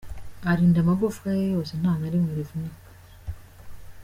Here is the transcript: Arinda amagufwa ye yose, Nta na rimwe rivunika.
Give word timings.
Arinda 0.51 0.77
amagufwa 0.83 1.27
ye 1.37 1.45
yose, 1.55 1.71
Nta 1.81 1.93
na 1.99 2.07
rimwe 2.11 2.31
rivunika. 2.37 2.89